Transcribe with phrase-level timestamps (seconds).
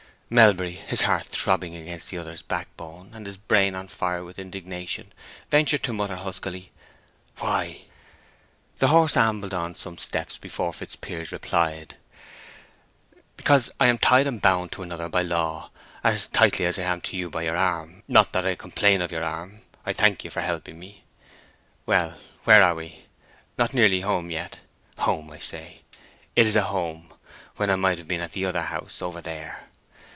[0.33, 5.11] Melbury, his heart throbbing against the other's backbone, and his brain on fire with indignation,
[5.49, 6.71] ventured to mutter huskily,
[7.39, 7.81] "Why?"
[8.77, 11.97] The horse ambled on some steps before Fitzpiers replied,
[13.35, 15.69] "Because I am tied and bound to another by law,
[16.01, 19.25] as tightly as I am to you by your arm—not that I complain of your
[19.25, 21.03] arm—I thank you for helping me.
[21.85, 23.03] Well, where are we?
[23.57, 25.99] Not nearly home yet?...Home, say I.
[26.37, 27.11] It is a home!
[27.57, 29.67] When I might have been at the other house over there."